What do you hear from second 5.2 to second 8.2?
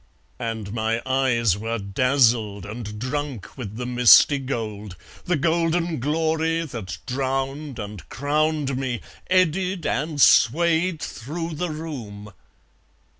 The golden glory that drowned and